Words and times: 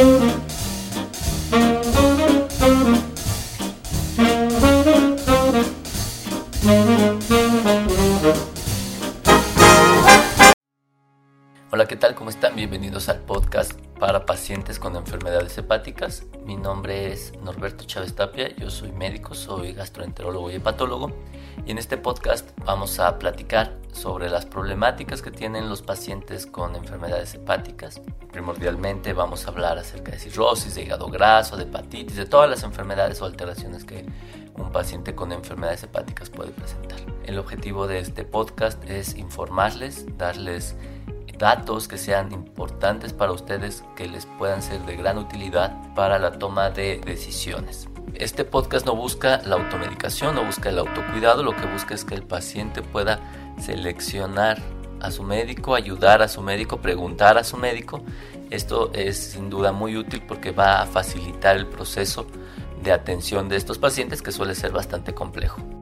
Hola, 0.00 0.08
¿qué 11.86 11.96
tal? 11.96 12.14
¿Cómo 12.14 12.30
están? 12.30 12.56
Bienvenidos 12.56 13.10
al 13.10 13.20
podcast 13.20 13.72
para 13.98 14.24
pacientes 14.24 14.78
con 14.78 14.96
enfermedades 14.96 15.58
hepáticas. 15.58 16.24
Mi 16.46 16.56
nombre 16.56 17.12
es 17.12 17.34
Norberto 17.42 17.84
Chávez 17.84 18.14
Tapia, 18.14 18.56
yo 18.56 18.70
soy 18.70 18.92
médico, 18.92 19.34
soy 19.34 19.74
gastroenterólogo 19.74 20.50
y 20.50 20.54
hepatólogo 20.54 21.12
y 21.66 21.72
en 21.72 21.78
este 21.78 21.98
podcast 21.98 22.48
vamos 22.64 22.98
a 23.00 23.18
platicar 23.18 23.79
sobre 23.92 24.28
las 24.28 24.46
problemáticas 24.46 25.22
que 25.22 25.30
tienen 25.30 25.68
los 25.68 25.82
pacientes 25.82 26.46
con 26.46 26.76
enfermedades 26.76 27.34
hepáticas. 27.34 28.00
Primordialmente 28.32 29.12
vamos 29.12 29.46
a 29.46 29.50
hablar 29.50 29.78
acerca 29.78 30.12
de 30.12 30.18
cirrosis, 30.18 30.74
de 30.74 30.82
hígado 30.82 31.08
graso, 31.08 31.56
de 31.56 31.64
hepatitis, 31.64 32.16
de 32.16 32.26
todas 32.26 32.48
las 32.48 32.62
enfermedades 32.62 33.20
o 33.20 33.24
alteraciones 33.24 33.84
que 33.84 34.06
un 34.54 34.70
paciente 34.72 35.14
con 35.14 35.32
enfermedades 35.32 35.82
hepáticas 35.82 36.30
puede 36.30 36.50
presentar. 36.50 36.98
El 37.24 37.38
objetivo 37.38 37.86
de 37.86 38.00
este 38.00 38.24
podcast 38.24 38.82
es 38.88 39.16
informarles, 39.16 40.06
darles 40.16 40.76
datos 41.40 41.88
que 41.88 41.96
sean 41.96 42.32
importantes 42.32 43.12
para 43.12 43.32
ustedes, 43.32 43.82
que 43.96 44.06
les 44.06 44.26
puedan 44.26 44.62
ser 44.62 44.80
de 44.82 44.96
gran 44.96 45.16
utilidad 45.16 45.74
para 45.94 46.18
la 46.18 46.38
toma 46.38 46.70
de 46.70 47.00
decisiones. 47.04 47.88
Este 48.14 48.44
podcast 48.44 48.84
no 48.84 48.94
busca 48.94 49.40
la 49.46 49.56
automedicación, 49.56 50.34
no 50.34 50.44
busca 50.44 50.68
el 50.68 50.78
autocuidado, 50.78 51.42
lo 51.42 51.56
que 51.56 51.64
busca 51.66 51.94
es 51.94 52.04
que 52.04 52.14
el 52.14 52.22
paciente 52.22 52.82
pueda 52.82 53.20
seleccionar 53.60 54.58
a 55.00 55.10
su 55.10 55.22
médico, 55.22 55.74
ayudar 55.74 56.22
a 56.22 56.28
su 56.28 56.42
médico, 56.42 56.80
preguntar 56.80 57.38
a 57.38 57.44
su 57.44 57.56
médico. 57.56 58.02
Esto 58.50 58.90
es 58.92 59.16
sin 59.16 59.48
duda 59.48 59.72
muy 59.72 59.96
útil 59.96 60.22
porque 60.26 60.50
va 60.50 60.82
a 60.82 60.86
facilitar 60.86 61.56
el 61.56 61.66
proceso 61.66 62.26
de 62.82 62.92
atención 62.92 63.48
de 63.48 63.56
estos 63.56 63.78
pacientes 63.78 64.22
que 64.22 64.32
suele 64.32 64.54
ser 64.54 64.72
bastante 64.72 65.14
complejo. 65.14 65.79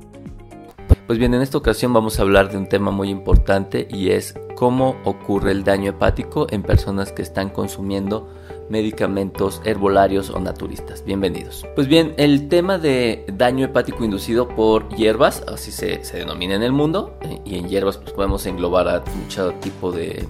Pues 1.08 1.18
bien, 1.18 1.32
en 1.32 1.40
esta 1.40 1.56
ocasión 1.56 1.94
vamos 1.94 2.18
a 2.18 2.22
hablar 2.22 2.50
de 2.50 2.58
un 2.58 2.68
tema 2.68 2.90
muy 2.90 3.08
importante 3.08 3.88
y 3.90 4.10
es 4.10 4.34
cómo 4.54 5.00
ocurre 5.06 5.52
el 5.52 5.64
daño 5.64 5.92
hepático 5.92 6.46
en 6.50 6.62
personas 6.62 7.12
que 7.12 7.22
están 7.22 7.48
consumiendo 7.48 8.28
medicamentos 8.68 9.62
herbolarios 9.64 10.28
o 10.28 10.38
naturistas. 10.38 11.02
Bienvenidos. 11.06 11.66
Pues 11.74 11.88
bien, 11.88 12.12
el 12.18 12.50
tema 12.50 12.76
de 12.76 13.24
daño 13.32 13.64
hepático 13.64 14.04
inducido 14.04 14.48
por 14.48 14.94
hierbas, 14.96 15.42
así 15.48 15.72
se, 15.72 16.02
denomina 16.12 16.56
en 16.56 16.62
el 16.62 16.72
mundo, 16.72 17.16
eh, 17.22 17.40
y 17.42 17.56
en 17.56 17.70
hierbas 17.70 17.96
pues 17.96 18.12
podemos 18.12 18.44
englobar 18.44 18.86
a 18.88 19.02
mucho 19.16 19.52
tipo 19.62 19.90
de, 19.90 20.26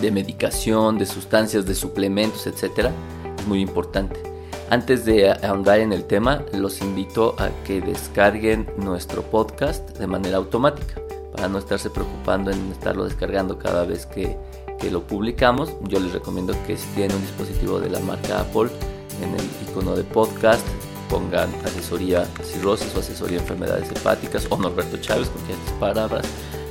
de 0.00 0.10
medicación, 0.10 0.98
de 0.98 1.06
sustancias, 1.06 1.66
de 1.66 1.76
suplementos, 1.76 2.48
etcétera, 2.48 2.90
es 3.38 3.46
muy 3.46 3.60
importante. 3.60 4.35
Antes 4.68 5.04
de 5.04 5.30
ahondar 5.30 5.78
en 5.78 5.92
el 5.92 6.04
tema, 6.04 6.42
los 6.52 6.80
invito 6.80 7.36
a 7.38 7.50
que 7.64 7.80
descarguen 7.80 8.68
nuestro 8.76 9.22
podcast 9.22 9.96
de 9.96 10.08
manera 10.08 10.38
automática 10.38 11.00
para 11.32 11.48
no 11.48 11.58
estarse 11.58 11.88
preocupando 11.88 12.50
en 12.50 12.72
estarlo 12.72 13.04
descargando 13.04 13.58
cada 13.58 13.84
vez 13.84 14.06
que, 14.06 14.36
lo 14.90 15.02
publicamos. 15.02 15.72
Yo 15.88 15.98
les 15.98 16.12
recomiendo 16.12 16.54
que 16.64 16.76
si 16.76 16.86
tienen 16.94 17.16
un 17.16 17.22
dispositivo 17.22 17.80
de 17.80 17.90
la 17.90 17.98
marca 18.00 18.40
Apple, 18.40 18.70
en 19.20 19.34
el 19.34 19.68
icono 19.68 19.96
de 19.96 20.04
podcast 20.04 20.64
pongan 21.08 21.48
asesoría 21.64 22.24
cirrosis 22.42 22.94
o 22.94 23.00
asesoría 23.00 23.38
enfermedades 23.38 23.90
hepáticas 23.90 24.46
o 24.50 24.56
Norberto 24.56 24.96
Chávez 24.98 25.28
con 25.28 25.42
estas 25.50 25.72
palabras 25.80 26.24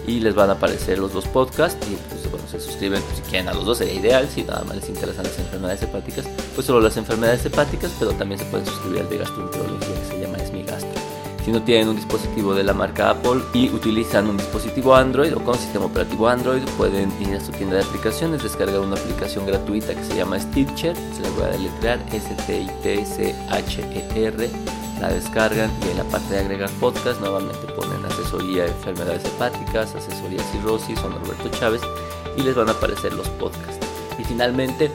y 0.07 0.19
les 0.19 0.35
van 0.35 0.49
a 0.49 0.53
aparecer 0.53 0.99
los 0.99 1.13
dos 1.13 1.25
podcasts 1.25 1.77
y 1.89 1.93
entonces 1.93 2.29
bueno, 2.31 2.45
se 2.47 2.59
suscriben 2.59 3.01
si 3.15 3.21
quieren 3.23 3.47
a 3.49 3.53
los 3.53 3.65
dos 3.65 3.77
sería 3.79 3.93
ideal, 3.93 4.27
si 4.29 4.43
nada 4.43 4.63
más 4.63 4.75
les 4.77 4.89
interesan 4.89 5.23
las 5.23 5.37
enfermedades 5.39 5.83
hepáticas, 5.83 6.25
pues 6.53 6.67
solo 6.67 6.81
las 6.81 6.97
enfermedades 6.97 7.45
hepáticas, 7.45 7.91
pero 7.99 8.11
también 8.11 8.39
se 8.39 8.45
pueden 8.45 8.65
suscribir 8.65 9.01
al 9.01 9.09
de 9.09 9.17
gastroenterología 9.17 9.95
que 10.01 10.05
se 10.05 10.19
llama 10.21 10.37
Esmigastro. 10.37 11.01
Si 11.43 11.51
no 11.51 11.61
tienen 11.61 11.89
un 11.89 11.95
dispositivo 11.95 12.55
de 12.55 12.63
la 12.63 12.73
marca 12.73 13.11
Apple 13.11 13.41
y 13.53 13.69
utilizan 13.69 14.27
un 14.27 14.37
dispositivo 14.37 14.95
Android 14.95 15.35
o 15.35 15.43
con 15.43 15.55
sistema 15.55 15.85
operativo 15.85 16.27
Android, 16.27 16.63
pueden 16.75 17.11
ir 17.21 17.35
a 17.35 17.39
su 17.39 17.51
tienda 17.51 17.75
de 17.75 17.83
aplicaciones, 17.83 18.41
descargar 18.41 18.79
una 18.79 18.95
aplicación 18.95 19.45
gratuita 19.45 19.93
que 19.93 20.03
se 20.03 20.15
llama 20.15 20.39
Stitcher, 20.39 20.95
se 20.95 21.21
les 21.21 21.35
voy 21.35 21.43
a 21.43 21.49
deletrear 21.49 21.99
S-T-I-T-S-H-E-R 22.11 23.25
la 24.99 25.09
descargan 25.09 25.69
y 25.85 25.91
en 25.91 25.97
la 25.97 26.03
parte 26.05 26.33
de 26.33 26.39
agregar 26.39 26.69
podcast 26.79 27.19
nuevamente 27.19 27.67
ponen 27.73 27.94
asesoría 28.15 28.63
de 28.63 28.69
enfermedades 28.71 29.25
hepáticas, 29.25 29.95
asesoría 29.95 30.41
cirrosis 30.51 30.99
o 30.99 31.09
Norberto 31.09 31.49
Chávez 31.49 31.81
y 32.37 32.41
les 32.41 32.55
van 32.55 32.69
a 32.69 32.71
aparecer 32.71 33.13
los 33.13 33.27
podcasts. 33.29 33.85
Y 34.17 34.23
finalmente, 34.23 34.91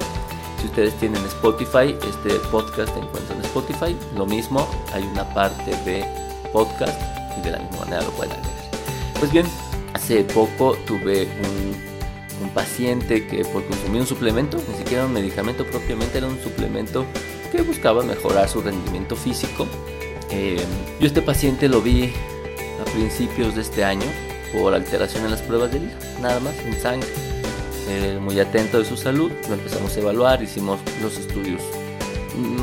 si 0.60 0.66
ustedes 0.66 0.94
tienen 0.94 1.24
Spotify, 1.26 1.96
este 2.08 2.34
podcast 2.50 2.92
se 2.92 3.00
encuentra 3.00 3.36
en 3.36 3.42
Spotify. 3.42 3.96
Lo 4.16 4.26
mismo, 4.26 4.68
hay 4.92 5.04
una 5.04 5.24
parte 5.34 5.70
de 5.84 6.04
podcast 6.52 7.00
y 7.38 7.42
de 7.42 7.52
la 7.52 7.58
misma 7.58 7.84
manera 7.84 8.02
lo 8.02 8.10
pueden 8.10 8.32
agregar. 8.32 8.70
Pues 9.18 9.32
bien, 9.32 9.46
hace 9.94 10.24
poco 10.24 10.76
tuve 10.86 11.28
un, 11.44 11.90
paciente 12.54 13.26
que 13.26 13.44
por 13.44 13.64
consumir 13.66 14.00
un 14.00 14.06
suplemento, 14.06 14.56
ni 14.68 14.74
siquiera 14.74 15.04
un 15.04 15.12
medicamento 15.12 15.64
propiamente, 15.66 16.18
era 16.18 16.26
un 16.26 16.40
suplemento 16.42 17.04
que 17.52 17.62
buscaba 17.62 18.02
mejorar 18.02 18.48
su 18.48 18.60
rendimiento 18.60 19.14
físico. 19.14 19.68
Eh, 20.30 20.60
yo 20.98 21.06
este 21.06 21.22
paciente 21.22 21.68
lo 21.68 21.80
vi 21.80 22.12
principios 22.92 23.54
de 23.54 23.62
este 23.62 23.84
año 23.84 24.06
por 24.52 24.74
alteración 24.74 25.24
en 25.24 25.30
las 25.30 25.42
pruebas 25.42 25.72
de 25.72 25.78
vida, 25.80 25.98
nada 26.20 26.40
más, 26.40 26.54
en 26.64 26.80
sangre. 26.80 27.08
Eh, 27.88 28.18
muy 28.20 28.38
atento 28.38 28.78
de 28.78 28.84
su 28.84 28.96
salud, 28.96 29.32
lo 29.48 29.54
empezamos 29.54 29.96
a 29.96 30.00
evaluar, 30.00 30.42
hicimos 30.42 30.80
los 31.02 31.18
estudios 31.18 31.60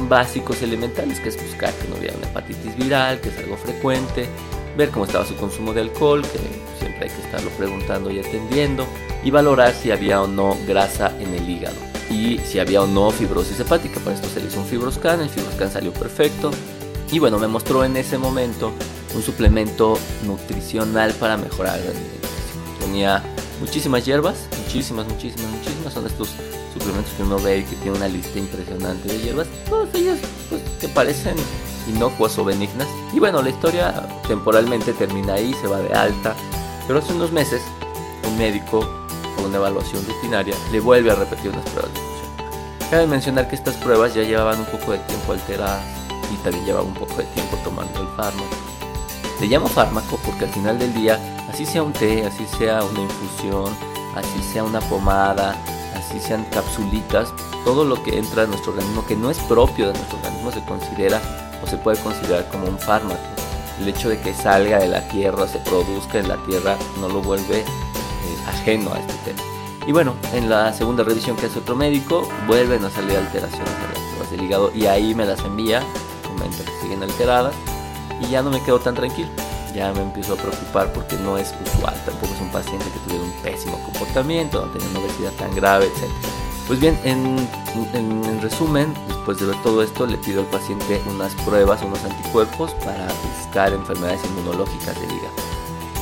básicos, 0.07 0.61
elementales, 0.61 1.19
que 1.19 1.29
es 1.29 1.41
buscar 1.41 1.73
que 1.73 1.87
no 1.89 1.95
hubiera 1.97 2.15
una 2.17 2.27
hepatitis 2.27 2.75
viral, 2.77 3.19
que 3.19 3.29
es 3.29 3.37
algo 3.37 3.57
frecuente, 3.57 4.27
ver 4.77 4.89
cómo 4.89 5.05
estaba 5.05 5.25
su 5.25 5.35
consumo 5.35 5.73
de 5.73 5.81
alcohol, 5.81 6.21
que 6.21 6.39
siempre 6.79 7.09
hay 7.09 7.09
que 7.09 7.21
estarlo 7.21 7.49
preguntando 7.51 8.09
y 8.09 8.19
atendiendo, 8.19 8.87
y 9.23 9.31
valorar 9.31 9.73
si 9.73 9.91
había 9.91 10.21
o 10.21 10.27
no 10.27 10.57
grasa 10.65 11.13
en 11.19 11.33
el 11.33 11.49
hígado 11.49 11.75
y 12.09 12.37
si 12.39 12.59
había 12.59 12.81
o 12.81 12.87
no 12.87 13.11
fibrosis 13.11 13.59
hepática. 13.59 13.99
Para 13.99 14.15
esto 14.15 14.29
se 14.29 14.39
le 14.39 14.47
hizo 14.47 14.59
un 14.59 14.65
fibroscan, 14.65 15.21
el 15.21 15.29
fibroscan 15.29 15.71
salió 15.71 15.91
perfecto. 15.91 16.51
Y 17.11 17.19
bueno, 17.19 17.39
me 17.39 17.47
mostró 17.47 17.83
en 17.83 17.97
ese 17.97 18.17
momento 18.17 18.73
un 19.17 19.23
suplemento 19.23 19.97
nutricional 20.25 21.13
para 21.15 21.35
mejorar 21.35 21.79
el 21.79 21.93
Tenía 22.79 23.21
muchísimas 23.59 24.05
hierbas, 24.05 24.47
muchísimas, 24.63 25.07
muchísimas, 25.07 25.51
muchísimas. 25.51 25.93
Son 25.93 26.05
estos 26.05 26.29
suplementos 26.73 27.11
que 27.13 27.23
uno 27.23 27.37
ve 27.39 27.59
y 27.59 27.63
que 27.63 27.75
tiene 27.77 27.97
una 27.97 28.07
lista 28.07 28.39
impresionante 28.39 29.09
de 29.09 29.19
hierbas. 29.19 29.47
Todas 29.67 29.93
ellas 29.95 30.19
pues, 30.49 30.61
que 30.79 30.87
parecen 30.87 31.35
inocuas 31.89 32.37
o 32.37 32.45
benignas. 32.45 32.87
Y 33.13 33.19
bueno, 33.19 33.41
la 33.41 33.49
historia 33.49 34.07
temporalmente 34.27 34.93
termina 34.93 35.33
ahí, 35.33 35.53
se 35.55 35.67
va 35.67 35.79
de 35.79 35.93
alta. 35.93 36.35
Pero 36.85 36.99
hace 36.99 37.11
unos 37.13 37.31
meses, 37.31 37.61
un 38.25 38.37
médico 38.37 38.87
una 39.47 39.57
evaluación 39.57 40.05
rutinaria, 40.05 40.55
le 40.71 40.79
vuelve 40.79 41.11
a 41.11 41.15
repetir 41.15 41.51
unas 41.51 41.63
pruebas 41.69 41.93
de 41.93 41.99
función. 41.99 42.89
Cabe 42.91 43.07
mencionar 43.07 43.47
que 43.49 43.55
estas 43.55 43.75
pruebas 43.75 44.13
ya 44.13 44.23
llevaban 44.23 44.59
un 44.59 44.65
poco 44.65 44.91
de 44.91 44.99
tiempo 44.99 45.33
alteradas 45.33 45.83
y 46.31 46.35
también 46.43 46.65
llevaba 46.65 46.85
un 46.85 46.93
poco 46.93 47.15
de 47.15 47.23
tiempo 47.25 47.57
tomando 47.63 47.99
el 48.01 48.07
fármaco. 48.15 48.76
Le 49.39 49.47
llamo 49.47 49.67
fármaco 49.67 50.19
porque 50.25 50.45
al 50.45 50.51
final 50.51 50.79
del 50.79 50.93
día, 50.93 51.19
así 51.49 51.65
sea 51.65 51.83
un 51.83 51.93
té, 51.93 52.25
así 52.25 52.45
sea 52.57 52.83
una 52.83 53.01
infusión, 53.01 53.71
así 54.15 54.41
sea 54.41 54.63
una 54.63 54.79
pomada, 54.81 55.55
así 55.95 56.19
sean 56.19 56.43
capsulitas, 56.45 57.31
todo 57.63 57.85
lo 57.85 58.01
que 58.01 58.17
entra 58.17 58.43
en 58.43 58.49
nuestro 58.49 58.71
organismo 58.71 59.05
que 59.05 59.15
no 59.15 59.29
es 59.29 59.37
propio 59.39 59.87
de 59.87 59.93
nuestro 59.93 60.17
organismo 60.17 60.51
se 60.51 60.63
considera 60.65 61.21
o 61.63 61.67
se 61.67 61.77
puede 61.77 62.01
considerar 62.01 62.47
como 62.49 62.67
un 62.67 62.79
fármaco. 62.79 63.21
El 63.79 63.87
hecho 63.87 64.09
de 64.09 64.19
que 64.19 64.33
salga 64.33 64.79
de 64.79 64.87
la 64.87 65.07
tierra, 65.07 65.47
se 65.47 65.59
produzca 65.59 66.17
en 66.17 66.29
la 66.29 66.37
tierra, 66.45 66.75
no 66.99 67.07
lo 67.07 67.21
vuelve 67.21 67.63
ajeno 68.47 68.91
a 68.93 68.99
este 68.99 69.13
tema. 69.25 69.41
Y 69.85 69.91
bueno, 69.91 70.15
en 70.33 70.49
la 70.49 70.73
segunda 70.73 71.03
revisión 71.03 71.37
que 71.37 71.45
hace 71.45 71.59
otro 71.59 71.75
médico, 71.75 72.27
vuelven 72.47 72.83
a 72.83 72.89
salir 72.89 73.15
alteraciones 73.15 73.69
de 73.69 73.87
las 73.87 73.99
pruebas 73.99 74.31
del 74.31 74.43
hígado 74.43 74.71
y 74.73 74.87
ahí 74.87 75.13
me 75.13 75.25
las 75.25 75.39
envía, 75.41 75.83
comenta 76.27 76.63
que 76.63 76.81
siguen 76.81 77.03
alteradas 77.03 77.53
y 78.21 78.27
ya 78.27 78.41
no 78.41 78.49
me 78.49 78.61
quedo 78.61 78.79
tan 78.79 78.95
tranquilo. 78.95 79.29
Ya 79.73 79.91
me 79.93 80.01
empiezo 80.01 80.33
a 80.33 80.37
preocupar 80.37 80.91
porque 80.93 81.15
no 81.17 81.37
es 81.37 81.53
usual, 81.65 81.93
tampoco 82.05 82.33
es 82.33 82.41
un 82.41 82.49
paciente 82.49 82.85
que 82.85 82.99
tuviera 82.99 83.23
un 83.23 83.43
pésimo 83.43 83.79
comportamiento, 83.83 84.65
no 84.65 84.71
tenía 84.71 84.89
una 84.89 84.99
obesidad 84.99 85.31
tan 85.33 85.53
grave, 85.55 85.85
etc. 85.85 86.09
Pues 86.67 86.79
bien, 86.79 86.99
en, 87.03 87.47
en, 87.93 88.41
resumen, 88.41 88.93
después 89.07 89.39
de 89.39 89.45
ver 89.45 89.55
todo 89.63 89.81
esto, 89.81 90.05
le 90.05 90.17
pido 90.17 90.41
al 90.41 90.47
paciente 90.47 91.01
unas 91.07 91.33
pruebas, 91.45 91.81
unos 91.81 92.03
anticuerpos 92.03 92.71
para 92.83 93.07
buscar 93.37 93.71
enfermedades 93.71 94.19
inmunológicas 94.25 94.99
del 94.99 95.11
hígado. 95.11 95.35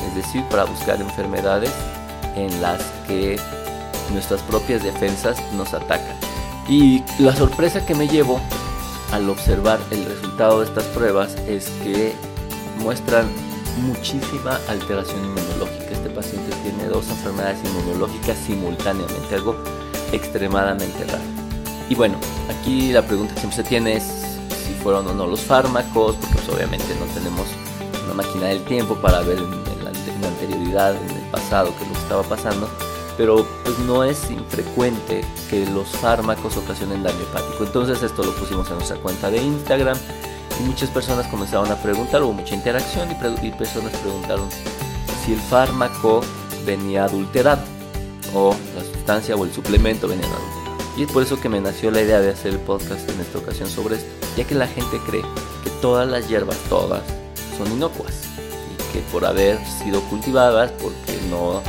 Es 0.08 0.14
decir, 0.16 0.42
para 0.44 0.64
buscar 0.64 1.00
enfermedades 1.00 1.70
en 2.34 2.60
las 2.60 2.82
que 3.06 3.38
nuestras 4.12 4.42
propias 4.42 4.82
defensas 4.82 5.40
nos 5.52 5.72
atacan. 5.72 6.16
Y 6.68 7.04
la 7.18 7.34
sorpresa 7.34 7.84
que 7.86 7.94
me 7.94 8.08
llevo 8.08 8.40
al 9.12 9.28
observar 9.30 9.78
el 9.90 10.04
resultado 10.04 10.60
de 10.60 10.66
estas 10.66 10.84
pruebas 10.86 11.34
es 11.46 11.68
que 11.82 12.12
muestran 12.78 13.26
muchísima 13.78 14.58
alteración 14.68 15.24
inmunológica. 15.24 15.90
Este 15.92 16.10
paciente 16.10 16.54
tiene 16.62 16.86
dos 16.88 17.08
enfermedades 17.08 17.58
inmunológicas 17.64 18.38
simultáneamente, 18.38 19.34
algo 19.34 19.56
extremadamente 20.12 21.04
raro. 21.04 21.24
Y 21.88 21.94
bueno, 21.94 22.16
aquí 22.48 22.92
la 22.92 23.02
pregunta 23.02 23.34
que 23.34 23.40
siempre 23.40 23.62
se 23.62 23.68
tiene 23.68 23.96
es 23.96 24.04
si 24.66 24.74
fueron 24.82 25.06
o 25.06 25.14
no 25.14 25.26
los 25.26 25.40
fármacos, 25.40 26.16
porque 26.16 26.34
pues, 26.34 26.48
obviamente 26.48 26.86
no 26.98 27.06
tenemos 27.14 27.46
una 28.04 28.14
máquina 28.14 28.46
del 28.46 28.64
tiempo 28.64 28.96
para 28.96 29.20
ver 29.20 29.38
en, 29.38 29.84
la, 29.84 30.28
anterioridad, 30.28 30.96
en 30.96 31.10
el 31.10 31.30
pasado, 31.30 31.72
qué 31.76 31.84
es 31.84 31.88
lo 31.88 31.94
que 31.94 32.00
estaba 32.00 32.22
pasando, 32.24 32.68
pero 33.16 33.46
pues 33.64 33.78
no 33.80 34.04
es 34.04 34.30
infrecuente 34.30 35.24
que 35.48 35.66
los 35.66 35.88
fármacos 35.88 36.56
ocasionen 36.56 37.02
daño 37.02 37.20
hepático. 37.20 37.64
Entonces 37.64 38.02
esto 38.02 38.22
lo 38.22 38.34
pusimos 38.34 38.68
en 38.68 38.74
nuestra 38.76 38.96
cuenta 38.98 39.30
de 39.30 39.38
Instagram 39.38 39.96
y 40.60 40.64
muchas 40.64 40.90
personas 40.90 41.26
comenzaron 41.28 41.70
a 41.70 41.76
preguntar, 41.76 42.22
hubo 42.22 42.32
mucha 42.32 42.54
interacción 42.54 43.08
y, 43.10 43.46
y 43.46 43.50
personas 43.52 43.92
preguntaron 43.98 44.48
si 45.24 45.32
el 45.32 45.40
fármaco 45.40 46.20
venía 46.64 47.04
adulterado 47.04 47.62
o 48.34 48.54
la 48.74 48.84
sustancia 48.84 49.36
o 49.36 49.44
el 49.44 49.52
suplemento 49.52 50.08
venía 50.08 50.26
adulterado. 50.26 50.56
Y 50.96 51.02
es 51.02 51.12
por 51.12 51.22
eso 51.22 51.38
que 51.38 51.48
me 51.48 51.60
nació 51.60 51.90
la 51.90 52.00
idea 52.00 52.20
de 52.20 52.30
hacer 52.30 52.52
el 52.52 52.58
podcast 52.58 53.08
en 53.10 53.20
esta 53.20 53.38
ocasión 53.38 53.68
sobre 53.68 53.96
esto, 53.96 54.08
ya 54.36 54.44
que 54.44 54.54
la 54.54 54.66
gente 54.66 54.98
cree 55.06 55.22
que 55.62 55.70
todas 55.82 56.08
las 56.08 56.26
hierbas, 56.26 56.56
todas, 56.70 57.02
son 57.58 57.70
inocuas 57.70 58.14
y 58.72 58.92
que 58.92 59.00
por 59.12 59.26
haber 59.26 59.58
sido 59.82 60.00
cultivadas, 60.02 60.72
porque 60.72 61.18
no 61.28 61.62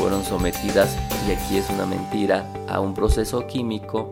fueron 0.00 0.24
sometidas, 0.24 0.96
y 1.28 1.32
aquí 1.32 1.58
es 1.58 1.68
una 1.68 1.84
mentira, 1.84 2.50
a 2.70 2.80
un 2.80 2.94
proceso 2.94 3.46
químico, 3.46 4.10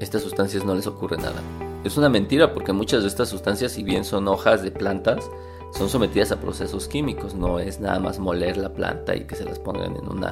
estas 0.00 0.20
sustancias 0.20 0.66
no 0.66 0.74
les 0.74 0.86
ocurre 0.86 1.16
nada. 1.16 1.40
Es 1.82 1.96
una 1.96 2.10
mentira 2.10 2.52
porque 2.52 2.74
muchas 2.74 3.00
de 3.00 3.08
estas 3.08 3.30
sustancias, 3.30 3.72
si 3.72 3.82
bien 3.82 4.04
son 4.04 4.28
hojas 4.28 4.62
de 4.62 4.70
plantas, 4.70 5.30
son 5.72 5.88
sometidas 5.88 6.30
a 6.30 6.38
procesos 6.38 6.88
químicos, 6.88 7.34
no 7.34 7.58
es 7.58 7.80
nada 7.80 8.00
más 8.00 8.18
moler 8.18 8.58
la 8.58 8.68
planta 8.74 9.16
y 9.16 9.24
que 9.24 9.34
se 9.34 9.46
las 9.46 9.58
pongan 9.58 9.96
en 9.96 10.06
una 10.06 10.30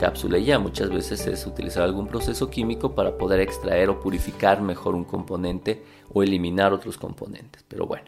cápsula 0.00 0.38
y 0.38 0.46
ya 0.46 0.58
muchas 0.58 0.88
veces 0.88 1.26
es 1.26 1.46
utilizar 1.46 1.82
algún 1.82 2.06
proceso 2.06 2.48
químico 2.48 2.94
para 2.94 3.18
poder 3.18 3.40
extraer 3.40 3.90
o 3.90 4.00
purificar 4.00 4.62
mejor 4.62 4.94
un 4.94 5.04
componente 5.04 5.84
o 6.14 6.22
eliminar 6.22 6.72
otros 6.72 6.96
componentes. 6.96 7.62
Pero 7.68 7.86
bueno, 7.86 8.06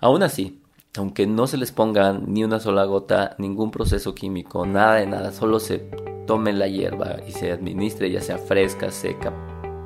aún 0.00 0.22
así, 0.22 0.61
aunque 0.98 1.26
no 1.26 1.46
se 1.46 1.56
les 1.56 1.72
ponga 1.72 2.12
ni 2.12 2.44
una 2.44 2.60
sola 2.60 2.84
gota, 2.84 3.34
ningún 3.38 3.70
proceso 3.70 4.14
químico, 4.14 4.66
nada 4.66 4.96
de 4.96 5.06
nada, 5.06 5.32
solo 5.32 5.58
se 5.58 5.78
tome 6.26 6.52
la 6.52 6.68
hierba 6.68 7.16
y 7.26 7.32
se 7.32 7.50
administre 7.50 8.10
ya 8.10 8.20
sea 8.20 8.36
fresca, 8.36 8.90
seca, 8.90 9.32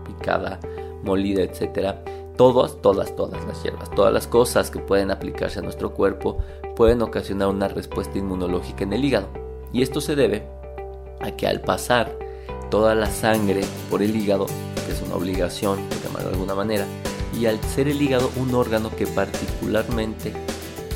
picada, 0.05 0.59
molida, 1.05 1.43
etcétera. 1.43 2.03
Todas, 2.37 2.83
todas, 2.83 3.15
todas 3.17 3.43
las 3.47 3.63
hierbas, 3.63 3.91
todas 3.93 4.13
las 4.13 4.27
cosas 4.27 4.71
que 4.71 4.79
pueden 4.79 5.11
aplicarse 5.11 5.61
a 5.61 5.63
nuestro 5.63 5.95
cuerpo 5.95 6.39
pueden 6.75 7.01
ocasionar 7.01 7.49
una 7.49 7.69
respuesta 7.69 8.19
inmunológica 8.19 8.85
en 8.85 8.93
el 8.93 9.05
hígado. 9.05 9.29
Y 9.73 9.83
esto 9.83 10.01
se 10.01 10.17
debe 10.17 10.47
a 11.21 11.31
que 11.31 11.47
al 11.47 11.63
pasar 11.63 12.13
toda 12.71 12.95
la 12.95 13.07
sangre 13.07 13.63
por 13.91 14.03
el 14.03 14.15
hígado, 14.15 14.47
que 14.85 14.93
es 14.93 15.01
una 15.03 15.15
obligación, 15.15 15.79
por 15.89 16.03
llamarlo 16.03 16.29
de 16.29 16.35
alguna 16.35 16.55
manera, 16.55 16.85
y 17.39 17.47
al 17.47 17.59
ser 17.61 17.89
el 17.89 18.03
hígado 18.03 18.31
un 18.37 18.55
órgano 18.55 18.91
que 18.91 19.07
particularmente 19.07 20.33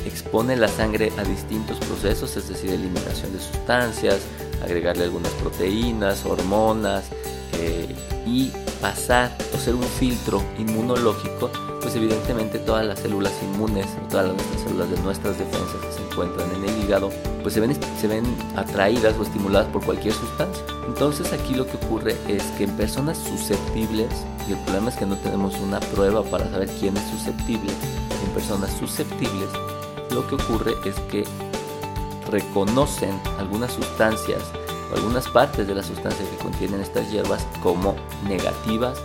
expone 0.05 0.55
la 0.55 0.67
sangre 0.67 1.11
a 1.17 1.23
distintos 1.23 1.77
procesos, 1.77 2.35
es 2.37 2.47
decir, 2.47 2.71
eliminación 2.71 3.33
de 3.33 3.39
sustancias, 3.39 4.19
agregarle 4.63 5.03
algunas 5.05 5.31
proteínas, 5.33 6.25
hormonas, 6.25 7.05
eh, 7.53 7.95
y 8.25 8.51
pasar 8.81 9.35
o 9.53 9.57
ser 9.57 9.75
un 9.75 9.83
filtro 9.83 10.43
inmunológico, 10.57 11.49
pues 11.81 11.95
evidentemente 11.95 12.59
todas 12.59 12.85
las 12.85 12.99
células 12.99 13.33
inmunes, 13.43 13.87
todas 14.09 14.27
las 14.27 14.61
células 14.63 14.89
de 14.89 14.97
nuestras 15.01 15.37
defensas 15.37 15.81
que 15.81 15.91
se 15.91 16.01
encuentran 16.01 16.49
en 16.55 16.65
el 16.65 16.83
hígado, 16.83 17.09
pues 17.41 17.53
se 17.53 17.59
ven, 17.59 17.77
se 17.99 18.07
ven 18.07 18.23
atraídas 18.55 19.15
o 19.17 19.23
estimuladas 19.23 19.67
por 19.67 19.83
cualquier 19.83 20.13
sustancia. 20.13 20.63
Entonces 20.87 21.31
aquí 21.33 21.55
lo 21.55 21.65
que 21.65 21.77
ocurre 21.77 22.15
es 22.27 22.43
que 22.57 22.65
en 22.65 22.71
personas 22.71 23.17
susceptibles, 23.17 24.09
y 24.47 24.53
el 24.53 24.59
problema 24.59 24.89
es 24.89 24.95
que 24.95 25.05
no 25.05 25.17
tenemos 25.17 25.59
una 25.59 25.79
prueba 25.79 26.23
para 26.23 26.49
saber 26.49 26.69
quién 26.79 26.97
es 26.97 27.09
susceptible, 27.09 27.71
en 27.71 28.31
personas 28.33 28.71
susceptibles, 28.79 29.49
lo 30.11 30.27
que 30.27 30.35
ocurre 30.35 30.75
es 30.85 30.95
que 31.01 31.25
reconocen 32.29 33.19
algunas 33.39 33.71
sustancias 33.73 34.41
algunas 34.95 35.27
partes 35.27 35.67
de 35.67 35.75
la 35.75 35.83
sustancia 35.83 36.25
que 36.29 36.37
contienen 36.37 36.81
estas 36.81 37.09
hierbas 37.11 37.45
como 37.61 37.95
negativas 38.27 38.99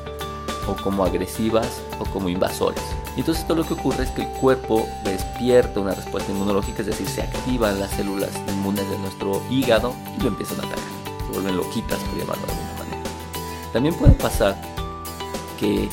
o 0.66 0.74
como 0.74 1.04
agresivas 1.04 1.80
o 1.98 2.04
como 2.06 2.28
invasores. 2.28 2.82
Y 3.16 3.20
entonces 3.20 3.42
esto 3.42 3.54
lo 3.54 3.64
que 3.64 3.74
ocurre 3.74 4.04
es 4.04 4.10
que 4.10 4.22
el 4.22 4.28
cuerpo 4.40 4.86
despierta 5.04 5.80
una 5.80 5.94
respuesta 5.94 6.30
inmunológica, 6.32 6.80
es 6.80 6.88
decir, 6.88 7.08
se 7.08 7.22
activan 7.22 7.78
las 7.80 7.90
células 7.90 8.30
inmunes 8.48 8.88
de 8.90 8.98
nuestro 8.98 9.40
hígado 9.50 9.94
y 10.18 10.22
lo 10.22 10.28
empiezan 10.28 10.60
a 10.60 10.64
atacar. 10.64 10.84
Se 11.26 11.32
vuelven 11.32 11.56
loquitas, 11.56 11.98
por 11.98 12.18
llamarlo 12.18 12.46
de 12.46 12.52
alguna 12.52 12.72
manera. 12.78 13.02
También 13.72 13.94
puede 13.94 14.12
pasar 14.12 14.60
que 15.58 15.88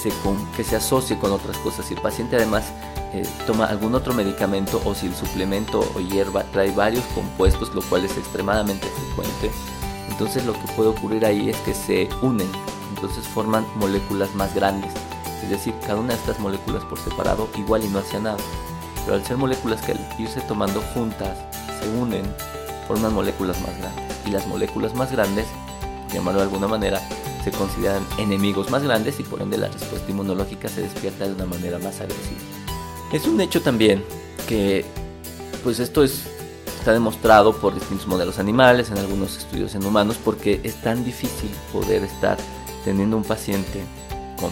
se, 0.00 0.12
que 0.56 0.64
se 0.64 0.76
asocie 0.76 1.18
con 1.18 1.32
otras 1.32 1.56
cosas. 1.58 1.86
Si 1.86 1.94
el 1.94 2.00
paciente 2.00 2.36
además 2.36 2.72
eh, 3.12 3.26
toma 3.46 3.66
algún 3.66 3.94
otro 3.94 4.12
medicamento 4.12 4.80
o 4.84 4.94
si 4.94 5.06
el 5.06 5.14
suplemento 5.14 5.80
o 5.94 6.00
hierba 6.00 6.44
trae 6.44 6.70
varios 6.70 7.04
compuestos, 7.14 7.74
lo 7.74 7.82
cual 7.82 8.04
es 8.04 8.16
extremadamente 8.16 8.86
frecuente, 8.86 9.50
entonces 10.10 10.44
lo 10.44 10.52
que 10.52 10.72
puede 10.76 10.90
ocurrir 10.90 11.24
ahí 11.24 11.48
es 11.48 11.56
que 11.58 11.74
se 11.74 12.08
unen, 12.22 12.48
entonces 12.94 13.26
forman 13.26 13.64
moléculas 13.76 14.34
más 14.34 14.54
grandes. 14.54 14.92
Es 15.42 15.50
decir, 15.50 15.74
cada 15.80 16.00
una 16.00 16.14
de 16.14 16.18
estas 16.18 16.40
moléculas 16.40 16.84
por 16.84 16.98
separado 16.98 17.48
igual 17.56 17.84
y 17.84 17.88
no 17.88 18.00
hacía 18.00 18.18
nada. 18.18 18.38
Pero 19.04 19.14
al 19.14 19.24
ser 19.24 19.36
moléculas 19.36 19.80
que 19.80 19.92
al 19.92 20.08
irse 20.18 20.40
tomando 20.42 20.82
juntas 20.92 21.38
se 21.80 21.88
unen, 21.90 22.24
forman 22.88 23.14
moléculas 23.14 23.60
más 23.60 23.78
grandes. 23.78 24.04
Y 24.26 24.30
las 24.30 24.46
moléculas 24.46 24.94
más 24.94 25.12
grandes, 25.12 25.46
llamarlo 26.12 26.40
de 26.40 26.46
alguna 26.46 26.66
manera, 26.66 27.00
se 27.44 27.52
consideran 27.52 28.04
enemigos 28.18 28.70
más 28.70 28.82
grandes 28.82 29.20
y 29.20 29.22
por 29.22 29.40
ende 29.40 29.56
la 29.56 29.68
respuesta 29.68 30.10
inmunológica 30.10 30.68
se 30.68 30.82
despierta 30.82 31.26
de 31.26 31.34
una 31.34 31.46
manera 31.46 31.78
más 31.78 32.00
agresiva. 32.00 32.57
Es 33.12 33.26
un 33.26 33.40
hecho 33.40 33.62
también 33.62 34.04
que, 34.46 34.84
pues 35.62 35.80
esto 35.80 36.02
es, 36.02 36.26
está 36.78 36.92
demostrado 36.92 37.56
por 37.56 37.74
distintos 37.74 38.06
modelos 38.06 38.38
animales, 38.38 38.90
en 38.90 38.98
algunos 38.98 39.38
estudios 39.38 39.74
en 39.74 39.84
humanos, 39.84 40.18
porque 40.22 40.60
es 40.62 40.74
tan 40.82 41.04
difícil 41.04 41.50
poder 41.72 42.04
estar 42.04 42.36
teniendo 42.84 43.16
un 43.16 43.24
paciente 43.24 43.80
con 44.38 44.50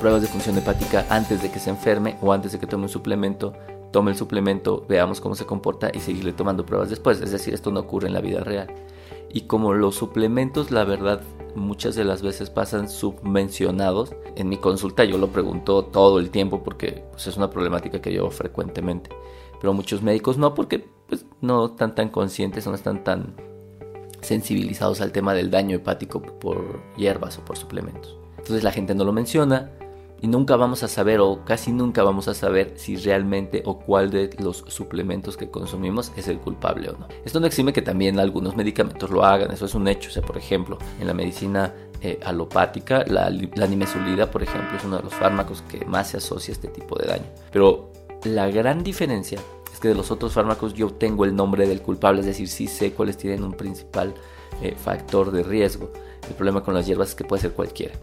pruebas 0.00 0.22
de 0.22 0.28
función 0.28 0.56
hepática 0.56 1.06
antes 1.10 1.42
de 1.42 1.50
que 1.50 1.58
se 1.58 1.68
enferme 1.68 2.16
o 2.22 2.32
antes 2.32 2.52
de 2.52 2.58
que 2.58 2.66
tome 2.66 2.84
un 2.84 2.88
suplemento, 2.88 3.52
tome 3.90 4.12
el 4.12 4.16
suplemento, 4.16 4.86
veamos 4.88 5.20
cómo 5.20 5.34
se 5.34 5.44
comporta 5.44 5.90
y 5.92 6.00
seguirle 6.00 6.32
tomando 6.32 6.64
pruebas 6.64 6.88
después. 6.88 7.20
Es 7.20 7.30
decir, 7.30 7.52
esto 7.52 7.70
no 7.70 7.80
ocurre 7.80 8.08
en 8.08 8.14
la 8.14 8.20
vida 8.20 8.40
real. 8.40 8.68
Y 9.30 9.42
como 9.42 9.74
los 9.74 9.96
suplementos, 9.96 10.70
la 10.70 10.84
verdad, 10.84 11.20
muchas 11.58 11.94
de 11.94 12.04
las 12.04 12.22
veces 12.22 12.50
pasan 12.50 12.88
submencionados. 12.88 14.14
En 14.36 14.48
mi 14.48 14.56
consulta 14.56 15.04
yo 15.04 15.18
lo 15.18 15.28
pregunto 15.28 15.84
todo 15.84 16.18
el 16.18 16.30
tiempo 16.30 16.62
porque 16.62 17.04
pues, 17.10 17.26
es 17.26 17.36
una 17.36 17.50
problemática 17.50 18.00
que 18.00 18.12
yo 18.12 18.30
frecuentemente. 18.30 19.10
Pero 19.60 19.72
muchos 19.72 20.02
médicos 20.02 20.38
no 20.38 20.54
porque 20.54 20.88
pues, 21.08 21.26
no 21.40 21.66
están 21.66 21.94
tan 21.94 22.08
conscientes, 22.08 22.66
no 22.66 22.74
están 22.74 23.04
tan 23.04 23.34
sensibilizados 24.20 25.00
al 25.00 25.12
tema 25.12 25.34
del 25.34 25.50
daño 25.50 25.76
hepático 25.76 26.22
por 26.22 26.80
hierbas 26.96 27.38
o 27.38 27.44
por 27.44 27.56
suplementos. 27.56 28.16
Entonces 28.38 28.62
la 28.62 28.72
gente 28.72 28.94
no 28.94 29.04
lo 29.04 29.12
menciona 29.12 29.70
y 30.20 30.26
nunca 30.26 30.56
vamos 30.56 30.82
a 30.82 30.88
saber 30.88 31.20
o 31.20 31.44
casi 31.44 31.72
nunca 31.72 32.02
vamos 32.02 32.28
a 32.28 32.34
saber 32.34 32.72
si 32.76 32.96
realmente 32.96 33.62
o 33.64 33.78
cuál 33.78 34.10
de 34.10 34.30
los 34.38 34.64
suplementos 34.68 35.36
que 35.36 35.50
consumimos 35.50 36.12
es 36.16 36.28
el 36.28 36.38
culpable 36.38 36.90
o 36.90 36.92
no. 36.92 37.08
Esto 37.24 37.40
no 37.40 37.46
exime 37.46 37.72
que 37.72 37.82
también 37.82 38.18
algunos 38.18 38.56
medicamentos 38.56 39.10
lo 39.10 39.24
hagan, 39.24 39.52
eso 39.52 39.66
es 39.66 39.74
un 39.74 39.86
hecho. 39.88 40.08
O 40.08 40.12
sea, 40.12 40.22
por 40.22 40.36
ejemplo, 40.36 40.78
en 41.00 41.06
la 41.06 41.14
medicina 41.14 41.74
eh, 42.00 42.18
alopática, 42.24 43.04
la, 43.06 43.30
la 43.30 43.66
nimesulida, 43.66 44.30
por 44.30 44.42
ejemplo, 44.42 44.76
es 44.76 44.84
uno 44.84 44.96
de 44.96 45.04
los 45.04 45.14
fármacos 45.14 45.62
que 45.62 45.84
más 45.84 46.10
se 46.10 46.16
asocia 46.16 46.52
a 46.52 46.56
este 46.56 46.68
tipo 46.68 46.98
de 46.98 47.06
daño. 47.06 47.26
Pero 47.52 47.92
la 48.24 48.48
gran 48.50 48.82
diferencia 48.82 49.38
es 49.72 49.78
que 49.78 49.88
de 49.88 49.94
los 49.94 50.10
otros 50.10 50.32
fármacos 50.32 50.74
yo 50.74 50.90
tengo 50.90 51.24
el 51.24 51.36
nombre 51.36 51.68
del 51.68 51.82
culpable, 51.82 52.20
es 52.20 52.26
decir, 52.26 52.48
sí 52.48 52.66
sé 52.66 52.92
cuáles 52.92 53.16
tienen 53.16 53.44
un 53.44 53.52
principal 53.52 54.14
eh, 54.62 54.74
factor 54.76 55.30
de 55.30 55.44
riesgo. 55.44 55.92
El 56.28 56.34
problema 56.34 56.62
con 56.62 56.74
las 56.74 56.86
hierbas 56.86 57.10
es 57.10 57.14
que 57.14 57.24
puede 57.24 57.42
ser 57.42 57.52
cualquiera 57.52 57.94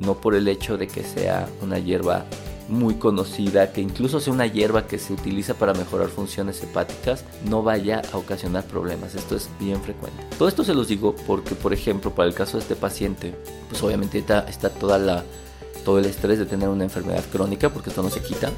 no 0.00 0.14
por 0.14 0.34
el 0.34 0.48
hecho 0.48 0.76
de 0.76 0.88
que 0.88 1.04
sea 1.04 1.48
una 1.62 1.78
hierba 1.78 2.26
muy 2.68 2.94
conocida, 2.94 3.72
que 3.72 3.80
incluso 3.80 4.20
sea 4.20 4.32
una 4.32 4.46
hierba 4.46 4.86
que 4.86 4.98
se 4.98 5.12
utiliza 5.12 5.54
para 5.54 5.74
mejorar 5.74 6.08
funciones 6.08 6.62
hepáticas, 6.62 7.24
no 7.44 7.62
vaya 7.62 8.00
a 8.12 8.16
ocasionar 8.16 8.64
problemas. 8.64 9.14
Esto 9.14 9.36
es 9.36 9.50
bien 9.58 9.80
frecuente. 9.82 10.24
Todo 10.38 10.48
esto 10.48 10.64
se 10.64 10.74
los 10.74 10.88
digo 10.88 11.14
porque, 11.26 11.54
por 11.54 11.72
ejemplo, 11.72 12.12
para 12.12 12.28
el 12.28 12.34
caso 12.34 12.56
de 12.56 12.62
este 12.62 12.76
paciente, 12.76 13.34
pues 13.68 13.82
obviamente 13.82 14.18
está, 14.18 14.48
está 14.48 14.70
toda 14.70 14.98
la, 14.98 15.24
todo 15.84 15.98
el 15.98 16.06
estrés 16.06 16.38
de 16.38 16.46
tener 16.46 16.68
una 16.68 16.84
enfermedad 16.84 17.24
crónica, 17.32 17.68
porque 17.70 17.90
esto 17.90 18.02
no 18.02 18.10
se 18.10 18.22
quita. 18.22 18.50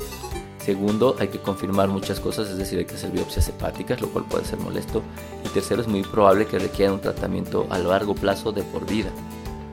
Segundo, 0.64 1.16
hay 1.18 1.28
que 1.28 1.38
confirmar 1.38 1.88
muchas 1.88 2.20
cosas, 2.20 2.49
es 2.49 2.56
decir, 2.56 2.78
hay 2.78 2.84
que 2.84 2.94
hacer 2.94 3.11
biopsias 3.11 3.49
hepáticas, 3.49 4.00
lo 4.00 4.08
cual 4.08 4.26
puede 4.26 4.44
ser 4.44 4.61
molesto. 4.61 5.02
Y 5.44 5.49
tercero, 5.49 5.80
es 5.80 5.88
muy 5.88 6.02
probable 6.02 6.46
que 6.46 6.58
requiera 6.58 6.92
un 6.92 7.00
tratamiento 7.00 7.66
a 7.70 7.78
largo 7.78 8.14
plazo 8.14 8.52
de 8.52 8.62
por 8.62 8.87
vida. 8.87 9.11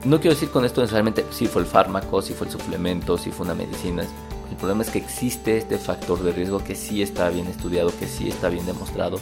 No 0.04 0.18
quiero 0.18 0.34
decir 0.34 0.50
con 0.50 0.64
esto 0.64 0.80
necesariamente 0.80 1.26
si 1.30 1.46
fue 1.46 1.62
el 1.62 1.68
fármaco, 1.68 2.22
si 2.22 2.32
fue 2.32 2.46
el 2.46 2.52
suplemento, 2.52 3.18
si 3.18 3.30
fue 3.30 3.44
una 3.44 3.54
medicina. 3.54 4.04
El 4.50 4.56
problema 4.56 4.82
es 4.82 4.90
que 4.90 4.98
existe 4.98 5.58
este 5.58 5.78
factor 5.78 6.22
de 6.22 6.32
riesgo 6.32 6.64
que 6.64 6.74
sí 6.74 7.02
está 7.02 7.28
bien 7.28 7.46
estudiado, 7.46 7.92
que 7.98 8.08
sí 8.08 8.28
está 8.28 8.48
bien 8.48 8.64
demostrado 8.64 9.20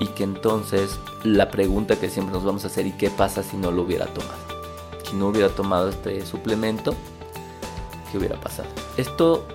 y 0.00 0.08
que 0.08 0.24
entonces 0.24 0.98
la 1.22 1.50
pregunta 1.50 1.96
que 1.96 2.10
siempre 2.10 2.34
nos 2.34 2.44
vamos 2.44 2.64
a 2.64 2.66
hacer 2.66 2.86
y 2.86 2.92
qué 2.92 3.10
pasa 3.10 3.42
si 3.42 3.56
no 3.56 3.70
lo 3.70 3.82
hubiera 3.82 4.06
tomado. 4.06 4.38
Si 5.08 5.16
no 5.16 5.28
hubiera 5.28 5.48
tomado 5.48 5.88
este 5.88 6.26
suplemento, 6.26 6.94
qué 8.10 8.18
hubiera 8.18 8.40
pasado. 8.40 8.68
Esto 8.96 9.46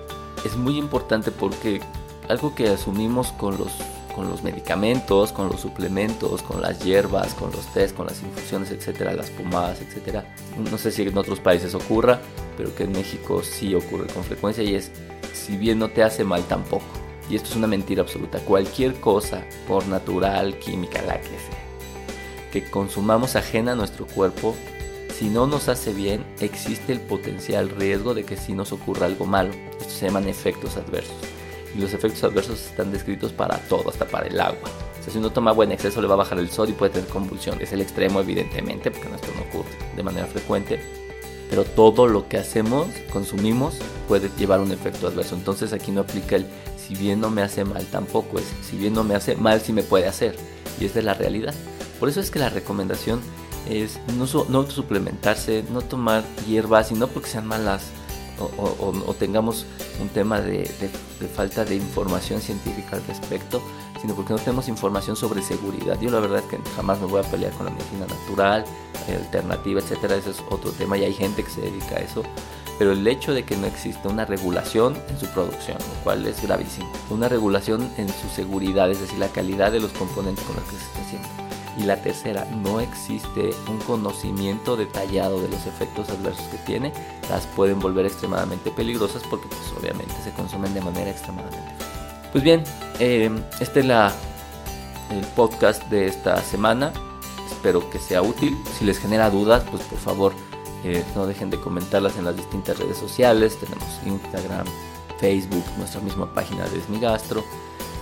es 0.44 0.56
muy 0.56 0.78
importante 0.78 1.30
porque 1.30 1.80
algo 2.28 2.54
que 2.54 2.68
asumimos 2.68 3.32
con 3.32 3.58
los, 3.58 3.70
con 4.14 4.28
los 4.28 4.42
medicamentos, 4.42 5.32
con 5.32 5.48
los 5.48 5.60
suplementos, 5.60 6.42
con 6.42 6.62
las 6.62 6.82
hierbas, 6.84 7.34
con 7.34 7.50
los 7.50 7.66
test, 7.72 7.96
con 7.96 8.06
las 8.06 8.22
infusiones, 8.22 8.70
etcétera, 8.70 9.12
las 9.12 9.30
pomadas, 9.30 9.80
etcétera. 9.80 10.24
No 10.70 10.78
sé 10.78 10.90
si 10.90 11.02
en 11.02 11.18
otros 11.18 11.40
países 11.40 11.74
ocurra, 11.74 12.20
pero 12.56 12.74
que 12.74 12.84
en 12.84 12.92
México 12.92 13.42
sí 13.42 13.74
ocurre 13.74 14.06
con 14.06 14.22
frecuencia 14.24 14.62
y 14.62 14.74
es 14.74 14.90
si 15.32 15.56
bien 15.56 15.78
no 15.78 15.90
te 15.90 16.02
hace 16.02 16.24
mal 16.24 16.44
tampoco. 16.44 16.84
Y 17.28 17.36
esto 17.36 17.50
es 17.50 17.56
una 17.56 17.66
mentira 17.66 18.02
absoluta. 18.02 18.38
Cualquier 18.38 18.94
cosa, 19.00 19.44
por 19.66 19.86
natural, 19.88 20.58
química, 20.58 21.02
la 21.02 21.20
que 21.20 21.28
sea, 21.28 22.50
que 22.52 22.70
consumamos 22.70 23.34
ajena 23.34 23.72
a 23.72 23.76
nuestro 23.76 24.06
cuerpo, 24.06 24.54
si 25.18 25.28
no 25.30 25.46
nos 25.46 25.68
hace 25.68 25.92
bien, 25.92 26.24
existe 26.40 26.92
el 26.92 27.00
potencial 27.00 27.70
riesgo 27.70 28.14
de 28.14 28.24
que 28.24 28.36
sí 28.36 28.52
nos 28.52 28.72
ocurra 28.72 29.06
algo 29.06 29.26
malo. 29.26 29.52
Esto 29.80 29.90
se 29.90 30.06
llaman 30.06 30.28
efectos 30.28 30.76
adversos. 30.76 31.33
Los 31.76 31.92
efectos 31.92 32.22
adversos 32.24 32.66
están 32.66 32.92
descritos 32.92 33.32
para 33.32 33.58
todo, 33.58 33.90
hasta 33.90 34.06
para 34.06 34.26
el 34.26 34.40
agua. 34.40 34.70
Si 35.04 35.18
uno 35.18 35.30
toma 35.30 35.50
agua 35.50 35.64
en 35.64 35.72
exceso 35.72 36.00
le 36.00 36.08
va 36.08 36.14
a 36.14 36.18
bajar 36.18 36.38
el 36.38 36.50
sodio 36.50 36.74
y 36.74 36.78
puede 36.78 36.92
tener 36.92 37.08
convulsión. 37.08 37.60
Es 37.60 37.72
el 37.72 37.80
extremo 37.80 38.20
evidentemente, 38.20 38.90
porque 38.90 39.14
esto 39.14 39.28
no 39.34 39.42
ocurre 39.42 39.76
de 39.94 40.02
manera 40.02 40.26
frecuente. 40.26 40.80
Pero 41.50 41.64
todo 41.64 42.06
lo 42.06 42.28
que 42.28 42.38
hacemos, 42.38 42.88
consumimos, 43.12 43.76
puede 44.08 44.30
llevar 44.38 44.60
un 44.60 44.72
efecto 44.72 45.06
adverso. 45.06 45.34
Entonces 45.34 45.72
aquí 45.72 45.92
no 45.92 46.02
aplica 46.02 46.36
el 46.36 46.46
si 46.76 46.94
bien 46.94 47.20
no 47.20 47.30
me 47.30 47.42
hace 47.42 47.64
mal 47.64 47.86
tampoco 47.86 48.38
es 48.38 48.44
si 48.68 48.76
bien 48.76 48.92
no 48.92 49.04
me 49.04 49.14
hace 49.14 49.36
mal 49.36 49.60
sí 49.60 49.72
me 49.72 49.82
puede 49.82 50.06
hacer. 50.06 50.36
Y 50.80 50.86
esta 50.86 50.98
es 51.00 51.04
la 51.04 51.14
realidad. 51.14 51.54
Por 52.00 52.08
eso 52.08 52.20
es 52.20 52.30
que 52.30 52.38
la 52.38 52.48
recomendación 52.48 53.20
es 53.68 53.98
no, 54.18 54.26
no 54.48 54.70
suplementarse, 54.70 55.64
no 55.70 55.80
tomar 55.80 56.24
hierbas 56.46 56.90
y 56.92 56.94
no 56.94 57.08
porque 57.08 57.30
sean 57.30 57.46
malas 57.46 57.84
o, 58.38 59.14
tengamos 59.18 59.66
un 60.00 60.08
tema 60.08 60.40
de, 60.40 60.68
falta 61.34 61.64
de 61.64 61.76
información 61.76 62.40
científica 62.40 62.96
al 62.96 63.06
respecto, 63.06 63.62
sino 64.00 64.14
porque 64.14 64.32
no 64.32 64.38
tenemos 64.38 64.68
información 64.68 65.16
sobre 65.16 65.42
seguridad. 65.42 65.98
Yo 66.00 66.10
la 66.10 66.20
verdad 66.20 66.42
que 66.44 66.58
jamás 66.76 67.00
me 67.00 67.06
voy 67.06 67.20
a 67.20 67.30
pelear 67.30 67.52
con 67.52 67.66
la 67.66 67.72
medicina 67.72 68.06
natural, 68.06 68.64
alternativa, 69.08 69.80
etcétera, 69.80 70.16
ese 70.16 70.30
es 70.30 70.42
otro 70.50 70.70
tema 70.72 70.96
y 70.98 71.04
hay 71.04 71.12
gente 71.12 71.42
que 71.42 71.50
se 71.50 71.60
dedica 71.60 71.96
a 71.96 72.00
eso. 72.00 72.22
Pero 72.78 72.92
el 72.92 73.06
hecho 73.06 73.32
de 73.32 73.44
que 73.44 73.56
no 73.56 73.66
exista 73.66 74.08
una 74.08 74.24
regulación 74.24 74.96
en 75.08 75.18
su 75.20 75.26
producción, 75.26 75.78
lo 75.78 76.02
cual 76.02 76.26
es 76.26 76.42
gravísimo, 76.42 76.90
una 77.10 77.28
regulación 77.28 77.88
en 77.98 78.08
su 78.08 78.28
seguridad, 78.34 78.90
es 78.90 79.00
decir, 79.00 79.18
la 79.18 79.28
calidad 79.28 79.70
de 79.70 79.80
los 79.80 79.92
componentes 79.92 80.44
con 80.44 80.56
los 80.56 80.64
que 80.64 80.76
se 80.76 80.84
está 80.84 81.00
haciendo 81.02 81.53
y 81.76 81.84
la 81.84 82.00
tercera, 82.00 82.46
no 82.62 82.80
existe 82.80 83.50
un 83.68 83.78
conocimiento 83.78 84.76
detallado 84.76 85.40
de 85.40 85.48
los 85.48 85.66
efectos 85.66 86.08
adversos 86.10 86.46
que 86.46 86.58
tiene, 86.58 86.92
las 87.28 87.46
pueden 87.48 87.80
volver 87.80 88.06
extremadamente 88.06 88.70
peligrosas 88.70 89.22
porque 89.28 89.48
pues 89.48 89.72
obviamente 89.78 90.14
se 90.22 90.32
consumen 90.32 90.72
de 90.72 90.80
manera 90.80 91.10
extremadamente 91.10 91.72
Pues 92.32 92.44
bien, 92.44 92.62
eh, 93.00 93.30
este 93.60 93.80
es 93.80 93.86
la, 93.86 94.12
el 95.10 95.24
podcast 95.28 95.82
de 95.88 96.06
esta 96.06 96.40
semana. 96.42 96.92
Espero 97.50 97.88
que 97.90 97.98
sea 97.98 98.22
útil. 98.22 98.56
Si 98.78 98.84
les 98.84 98.98
genera 98.98 99.30
dudas, 99.30 99.64
pues 99.70 99.82
por 99.84 99.98
favor 99.98 100.32
eh, 100.84 101.02
no 101.14 101.26
dejen 101.26 101.50
de 101.50 101.58
comentarlas 101.58 102.16
en 102.16 102.24
las 102.24 102.36
distintas 102.36 102.78
redes 102.78 102.98
sociales. 102.98 103.58
Tenemos 103.58 103.88
Instagram, 104.04 104.66
Facebook, 105.18 105.64
nuestra 105.78 106.00
misma 106.00 106.32
página 106.32 106.68
de 106.68 106.78
Esmigastro. 106.78 107.44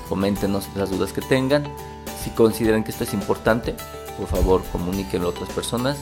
Coméntenos 0.09 0.69
las 0.75 0.91
dudas 0.91 1.13
que 1.13 1.21
tengan. 1.21 1.65
Si 2.23 2.31
consideran 2.31 2.85
que 2.85 2.91
esto 2.91 3.05
es 3.05 3.15
importante, 3.15 3.75
por 4.19 4.29
favor 4.29 4.63
comuníquenlo 4.71 5.29
a 5.29 5.31
otras 5.31 5.51
personas. 5.51 5.99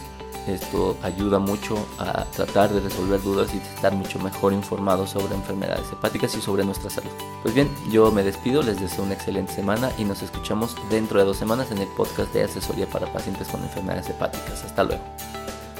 Esto 0.46 0.96
ayuda 1.02 1.38
mucho 1.38 1.76
a 1.98 2.24
tratar 2.24 2.70
de 2.72 2.80
resolver 2.80 3.22
dudas 3.22 3.54
y 3.54 3.58
estar 3.58 3.92
mucho 3.92 4.18
mejor 4.18 4.52
informados 4.52 5.10
sobre 5.10 5.34
enfermedades 5.34 5.92
hepáticas 5.92 6.34
y 6.34 6.40
sobre 6.40 6.64
nuestra 6.64 6.90
salud. 6.90 7.10
Pues 7.42 7.54
bien, 7.54 7.70
yo 7.90 8.10
me 8.10 8.22
despido, 8.22 8.62
les 8.62 8.80
deseo 8.80 9.04
una 9.04 9.14
excelente 9.14 9.52
semana 9.52 9.90
y 9.98 10.04
nos 10.04 10.22
escuchamos 10.22 10.76
dentro 10.90 11.18
de 11.18 11.26
dos 11.26 11.36
semanas 11.36 11.70
en 11.70 11.78
el 11.78 11.88
podcast 11.88 12.32
de 12.32 12.44
asesoría 12.44 12.86
para 12.86 13.12
pacientes 13.12 13.48
con 13.48 13.62
enfermedades 13.62 14.08
hepáticas. 14.08 14.64
Hasta 14.64 14.84
luego. 14.84 15.02